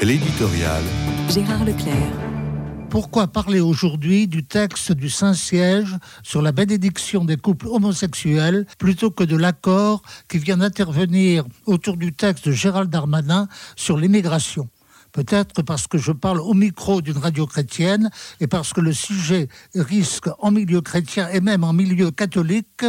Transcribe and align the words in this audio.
L'éditorial. 0.00 0.84
Gérard 1.28 1.64
Leclerc. 1.64 2.12
Pourquoi 2.88 3.26
parler 3.26 3.58
aujourd'hui 3.58 4.28
du 4.28 4.44
texte 4.44 4.92
du 4.92 5.10
Saint-Siège 5.10 5.96
sur 6.22 6.40
la 6.40 6.52
bénédiction 6.52 7.24
des 7.24 7.36
couples 7.36 7.66
homosexuels 7.66 8.64
plutôt 8.78 9.10
que 9.10 9.24
de 9.24 9.36
l'accord 9.36 10.02
qui 10.28 10.38
vient 10.38 10.58
d'intervenir 10.58 11.44
autour 11.66 11.96
du 11.96 12.12
texte 12.12 12.46
de 12.46 12.52
Gérald 12.52 12.88
Darmanin 12.88 13.48
sur 13.74 13.98
l'immigration? 13.98 14.68
Peut-être 15.12 15.62
parce 15.62 15.86
que 15.86 15.98
je 15.98 16.12
parle 16.12 16.40
au 16.40 16.54
micro 16.54 17.00
d'une 17.00 17.18
radio 17.18 17.46
chrétienne 17.46 18.10
et 18.40 18.46
parce 18.46 18.72
que 18.72 18.80
le 18.80 18.92
sujet 18.92 19.48
risque 19.74 20.28
en 20.38 20.50
milieu 20.50 20.80
chrétien 20.80 21.28
et 21.30 21.40
même 21.40 21.64
en 21.64 21.72
milieu 21.72 22.10
catholique 22.10 22.84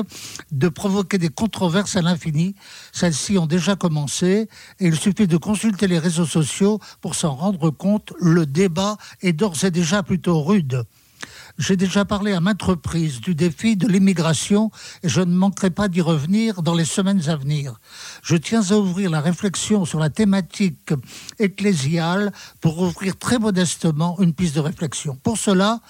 de 0.52 0.70
provoquer 0.70 1.18
des 1.18 1.30
controverses 1.30 1.96
à 1.96 2.02
l'infini. 2.02 2.56
Celles-ci 2.92 3.38
ont 3.38 3.48
déjà 3.48 3.76
commencé 3.76 4.48
et 4.80 4.88
il 4.88 4.96
suffit 4.96 5.28
de 5.28 5.38
consulter 5.38 5.88
les 5.88 6.00
réseaux 6.00 6.26
sociaux 6.26 6.80
pour 7.02 7.16
s'en 7.16 7.36
rendre 7.36 7.70
compte. 7.70 8.14
Le 8.20 8.46
débat 8.46 8.98
est 9.22 9.34
d'ores 9.34 9.64
et 9.64 9.72
déjà 9.72 10.04
plutôt 10.04 10.42
rude. 10.42 10.86
J'ai 11.60 11.76
déjà 11.76 12.06
parlé 12.06 12.32
à 12.32 12.40
maintes 12.40 12.62
reprises 12.62 13.20
du 13.20 13.36
défi 13.36 13.76
de 13.76 13.86
l'immigration 13.86 14.72
et 15.04 15.10
je 15.10 15.20
ne 15.20 15.36
manquerai 15.36 15.72
pas 15.72 15.90
d'y 15.90 16.00
revenir 16.00 16.64
dans 16.64 16.74
les 16.74 16.86
semaines 16.86 17.28
à 17.28 17.36
venir. 17.36 17.82
Je 18.24 18.38
tiens 18.38 18.62
à 18.72 18.76
ouvrir 18.76 19.10
la 19.10 19.20
réflexion 19.20 19.84
sur 19.84 20.00
la 20.00 20.10
thématique 20.10 20.94
ecclésiale 21.38 22.32
pour 22.62 22.80
ouvrir 22.80 23.18
très 23.18 23.40
modestement 23.40 24.18
une 24.22 24.34
piste 24.34 24.56
de 24.56 24.62
réflexion. 24.62 25.20
Pour 25.22 25.38
cela, 25.38 25.82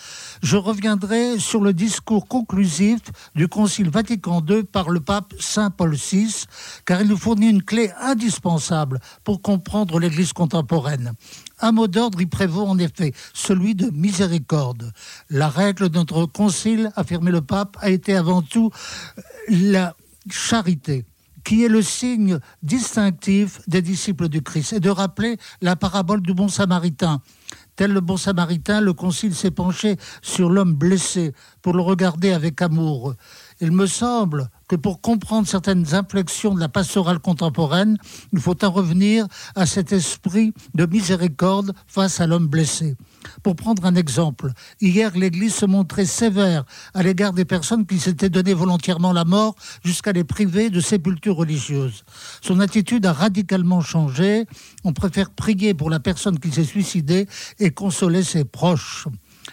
je 0.41 0.57
reviendrai 0.57 1.37
sur 1.37 1.61
le 1.61 1.71
discours 1.71 2.27
conclusif 2.27 3.01
du 3.35 3.47
Concile 3.47 3.91
Vatican 3.91 4.43
II 4.49 4.63
par 4.63 4.89
le 4.89 5.01
pape 5.01 5.35
Saint 5.39 5.69
Paul 5.69 5.93
VI, 5.93 6.45
car 6.85 6.99
il 6.99 7.09
nous 7.09 7.17
fournit 7.17 7.47
une 7.47 7.61
clé 7.61 7.91
indispensable 8.01 8.99
pour 9.23 9.43
comprendre 9.43 9.99
l'Église 9.99 10.33
contemporaine. 10.33 11.13
Un 11.61 11.73
mot 11.73 11.87
d'ordre 11.87 12.21
y 12.21 12.25
prévaut 12.25 12.65
en 12.65 12.79
effet, 12.79 13.13
celui 13.33 13.75
de 13.75 13.89
miséricorde. 13.91 14.93
La 15.29 15.49
règle 15.59 15.89
de 15.89 15.97
notre 15.97 16.25
concile, 16.25 16.91
affirmait 16.95 17.31
le 17.31 17.41
pape, 17.41 17.77
a 17.81 17.89
été 17.89 18.15
avant 18.15 18.41
tout 18.41 18.71
la 19.49 19.95
charité 20.29 21.05
qui 21.43 21.63
est 21.63 21.69
le 21.69 21.81
signe 21.81 22.39
distinctif 22.63 23.61
des 23.67 23.81
disciples 23.81 24.29
du 24.29 24.41
Christ, 24.41 24.73
et 24.73 24.79
de 24.79 24.89
rappeler 24.89 25.37
la 25.61 25.75
parabole 25.75 26.21
du 26.21 26.33
bon 26.33 26.47
samaritain. 26.47 27.21
Tel 27.75 27.91
le 27.91 28.01
bon 28.01 28.17
samaritain, 28.17 28.81
le 28.81 28.93
concile 28.93 29.33
s'est 29.33 29.51
penché 29.51 29.97
sur 30.21 30.49
l'homme 30.49 30.73
blessé 30.73 31.33
pour 31.61 31.73
le 31.73 31.81
regarder 31.81 32.33
avec 32.33 32.61
amour. 32.61 33.15
Il 33.61 33.71
me 33.71 33.87
semble 33.87 34.49
que 34.69 34.75
pour 34.75 35.01
comprendre 35.01 35.47
certaines 35.47 35.95
inflexions 35.95 36.53
de 36.53 36.59
la 36.59 36.69
pastorale 36.69 37.19
contemporaine, 37.19 37.97
il 38.31 38.39
faut 38.39 38.63
en 38.63 38.71
revenir 38.71 39.27
à 39.55 39.65
cet 39.65 39.91
esprit 39.91 40.53
de 40.75 40.85
miséricorde 40.85 41.73
face 41.87 42.21
à 42.21 42.27
l'homme 42.27 42.47
blessé. 42.47 42.95
Pour 43.41 43.55
prendre 43.55 43.83
un 43.85 43.95
exemple, 43.95 44.51
hier 44.79 45.17
l'Église 45.17 45.55
se 45.55 45.65
montrait 45.65 46.05
sévère 46.05 46.65
à 46.93 47.01
l'égard 47.01 47.33
des 47.33 47.45
personnes 47.45 47.87
qui 47.87 47.99
s'étaient 47.99 48.29
donné 48.29 48.53
volontairement 48.53 49.11
la 49.11 49.25
mort 49.25 49.55
jusqu'à 49.83 50.11
les 50.11 50.23
priver 50.23 50.69
de 50.69 50.79
sépultures 50.79 51.35
religieuses. 51.35 52.05
Son 52.41 52.59
attitude 52.59 53.07
a 53.07 53.13
radicalement 53.13 53.81
changé. 53.81 54.45
On 54.83 54.93
préfère 54.93 55.31
prier 55.31 55.73
pour 55.73 55.89
la 55.89 55.99
personne 55.99 56.39
qui 56.39 56.51
s'est 56.51 56.63
suicidée 56.63 57.27
et 57.57 57.71
consoler 57.71 58.23
ses 58.23 58.45
proches. 58.45 59.07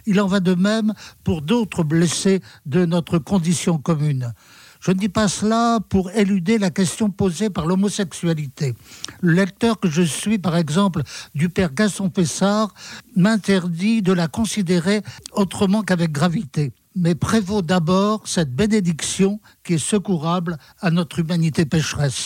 Il 0.04 0.20
en 0.20 0.26
va 0.26 0.40
de 0.40 0.54
même 0.54 0.92
pour 1.24 1.40
d'autres 1.40 1.84
blessés 1.84 2.42
de 2.66 2.84
notre 2.84 3.16
condition 3.18 3.78
commune. 3.78 4.34
Je 4.86 4.92
ne 4.92 4.98
dis 4.98 5.08
pas 5.08 5.26
cela 5.26 5.80
pour 5.88 6.12
éluder 6.12 6.58
la 6.58 6.70
question 6.70 7.10
posée 7.10 7.50
par 7.50 7.66
l'homosexualité. 7.66 8.76
Le 9.20 9.32
lecteur 9.32 9.80
que 9.80 9.90
je 9.90 10.02
suis, 10.02 10.38
par 10.38 10.56
exemple, 10.56 11.02
du 11.34 11.48
père 11.48 11.74
Gaston 11.74 12.08
Pessard, 12.08 12.72
m'interdit 13.16 14.00
de 14.00 14.12
la 14.12 14.28
considérer 14.28 15.02
autrement 15.32 15.82
qu'avec 15.82 16.12
gravité. 16.12 16.72
Mais 16.94 17.16
prévaut 17.16 17.62
d'abord 17.62 18.28
cette 18.28 18.54
bénédiction 18.54 19.40
qui 19.64 19.74
est 19.74 19.78
secourable 19.78 20.56
à 20.80 20.92
notre 20.92 21.18
humanité 21.18 21.66
pécheresse. 21.66 22.24